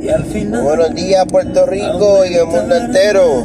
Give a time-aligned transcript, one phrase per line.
[0.00, 3.42] Buenos días Puerto Rico y el mundo entero.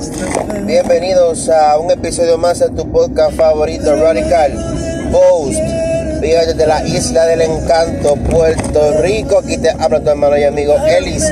[0.66, 4.52] Bienvenidos a un episodio más de tu podcast favorito Radical
[5.12, 5.60] Post.
[6.22, 9.40] Viva desde la isla del encanto, Puerto Rico.
[9.40, 11.28] Aquí te habla tu hermano y amigo Elis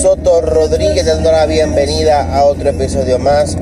[0.00, 3.56] Soto Rodríguez, dando la bienvenida a otro episodio más.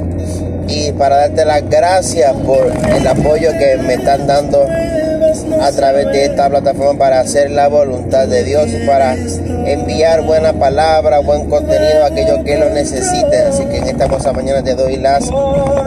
[0.68, 4.66] Y para darte las gracias por el apoyo que me están dando
[5.60, 11.20] a través de esta plataforma para hacer la voluntad de Dios para enviar buena palabra,
[11.20, 13.46] buen contenido a aquellos que lo necesiten.
[13.48, 15.28] Así que en esta cosa mañana te doy las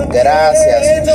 [0.09, 1.07] gracias.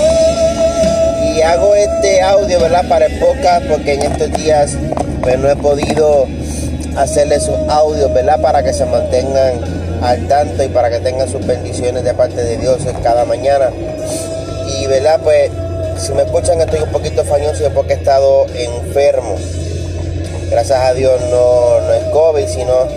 [1.34, 2.88] Y hago este audio, ¿verdad?
[2.88, 4.76] Para el podcast porque en estos días
[5.22, 6.26] pues no he podido
[6.96, 8.40] hacerles sus audios, ¿verdad?
[8.40, 9.60] Para que se mantengan
[10.02, 13.70] al tanto y para que tengan sus bendiciones de parte de Dios cada mañana.
[14.80, 15.20] Y, ¿verdad?
[15.22, 15.50] Pues
[15.98, 19.36] si me escuchan estoy un poquito fañoso porque he estado enfermo.
[20.50, 22.88] Gracias a Dios no, no es COVID, sino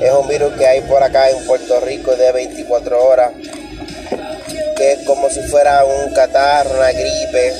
[0.00, 3.32] es un virus que hay por acá en Puerto Rico de 24 horas,
[4.76, 7.52] que es como si fuera un catarro, una gripe,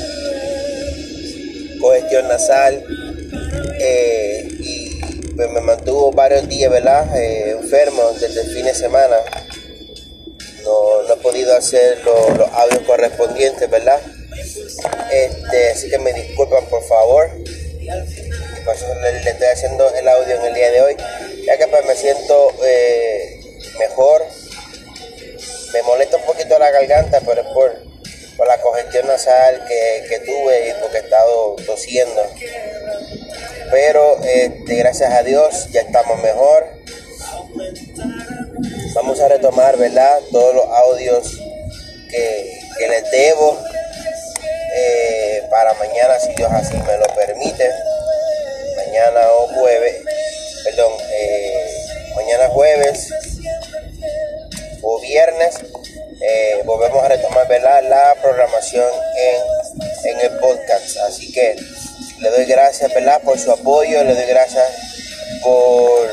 [1.80, 2.84] congestión nasal,
[3.80, 5.00] eh, y
[5.36, 7.16] pues me mantuvo varios días, ¿verdad?
[7.16, 9.16] Eh, enfermo desde el fin de semana.
[10.62, 14.00] No, no he podido hacer los audios correspondientes, ¿verdad?
[15.10, 17.30] Este, así que me disculpan por favor.
[18.64, 20.96] Por eso le, estoy haciendo el audio en el día de hoy.
[21.46, 23.40] Ya que pues me siento eh,
[23.78, 24.22] mejor.
[25.72, 27.74] Me molesta un poquito la garganta, pero es por,
[28.36, 32.22] por la congestión nasal que, que, tuve y porque he estado tosiendo.
[33.70, 36.64] Pero este, gracias a Dios ya estamos mejor.
[38.94, 40.20] Vamos a retomar, ¿verdad?
[40.30, 41.40] Todos los audios
[42.08, 43.58] que, que les debo
[44.76, 47.70] eh, para mañana, si Dios así me lo permite.
[48.76, 49.96] Mañana o jueves,
[50.64, 51.66] perdón, eh,
[52.16, 53.08] mañana jueves
[54.82, 55.54] o viernes,
[56.20, 57.46] eh, volvemos a retomar
[57.84, 60.96] la programación en, en, el podcast.
[61.08, 61.56] Así que
[62.20, 62.90] le doy gracias
[63.24, 64.68] por su apoyo, le doy gracias
[65.42, 66.10] por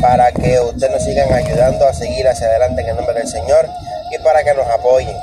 [0.00, 3.68] para que ustedes nos sigan ayudando a seguir hacia adelante en el nombre del Señor
[4.10, 5.16] y para que nos apoyen.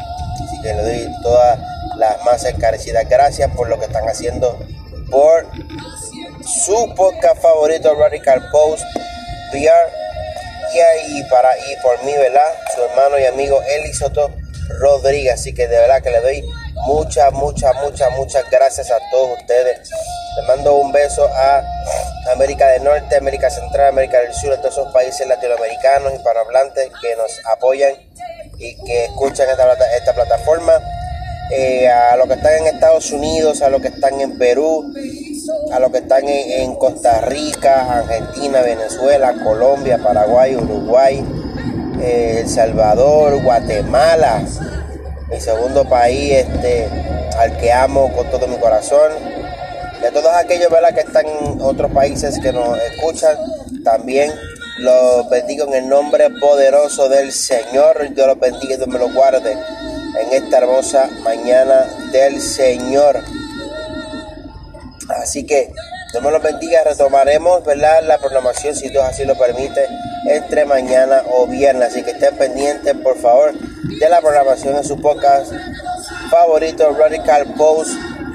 [0.45, 1.59] Así que le doy todas
[1.97, 4.59] las más encarecidas gracias por lo que están haciendo
[5.09, 5.47] por
[6.43, 8.83] su podcast favorito Radical Post
[9.51, 10.05] PR
[11.07, 12.53] y para y por mí, ¿verdad?
[12.75, 14.29] Su hermano y amigo Eli Soto
[14.79, 15.35] Rodríguez.
[15.35, 16.43] Así que de verdad que le doy
[16.85, 19.89] muchas, muchas, muchas, muchas gracias a todos ustedes.
[20.37, 21.63] Les mando un beso a
[22.33, 26.91] América del Norte, América Central, América del Sur, a todos esos países latinoamericanos y hispanohablantes
[27.01, 27.93] que nos apoyan
[28.57, 30.73] y que escuchan esta, esta plataforma.
[31.51, 34.91] Eh, a los que están en Estados Unidos, a los que están en Perú,
[35.71, 41.23] a los que están en, Costa Rica, Argentina, Venezuela, Colombia, Paraguay, Uruguay,
[42.01, 44.41] eh, El Salvador, Guatemala,
[45.29, 46.89] mi segundo país este,
[47.37, 49.11] al que amo con todo mi corazón.
[50.01, 53.37] Y a todos aquellos que están en otros países que nos escuchan,
[53.83, 54.31] también
[54.77, 58.13] los bendigo en el nombre poderoso del Señor.
[58.13, 63.19] Dios los bendiga y Dios me los guarde en esta hermosa mañana del Señor.
[65.09, 65.71] Así que
[66.11, 66.83] Dios me los bendiga.
[66.83, 68.03] Retomaremos ¿verdad?
[68.03, 69.87] la programación, si Dios así lo permite,
[70.27, 71.89] entre mañana o viernes.
[71.89, 75.53] Así que estén pendientes, por favor, de la programación en su podcast
[76.29, 77.91] favorito, Radical Post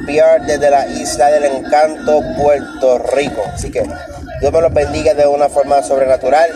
[0.07, 3.43] PR desde la isla del encanto, Puerto Rico.
[3.53, 3.83] Así que
[4.41, 6.51] Dios me los bendiga de una forma sobrenatural.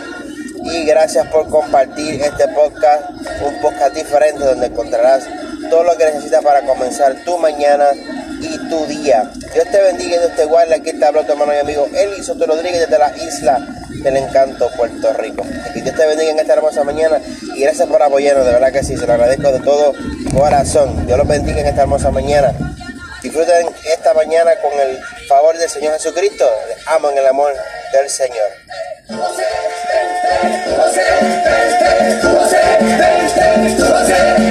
[0.63, 3.11] Y gracias por compartir este podcast,
[3.45, 5.23] un podcast diferente donde encontrarás
[5.69, 7.85] todo lo que necesitas para comenzar tu mañana
[8.41, 9.31] y tu día.
[9.53, 10.73] Dios te bendiga y Dios te guarde.
[10.73, 13.59] Aquí te hablo tu hermano y amigo Eli Soto Rodríguez desde la isla
[13.89, 15.43] del encanto, Puerto Rico.
[15.73, 17.21] Que Dios te bendiga en esta hermosa mañana
[17.55, 19.93] y gracias por apoyarnos, de verdad que sí, se lo agradezco de todo
[20.35, 21.05] corazón.
[21.05, 22.51] Dios los bendiga en esta hermosa mañana.
[23.21, 26.45] Disfruten esta mañana con el favor del Señor Jesucristo.
[26.69, 27.53] Les amo en el amor
[27.91, 28.51] del Señor.
[33.97, 34.44] José,